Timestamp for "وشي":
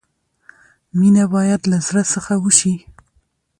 2.43-2.73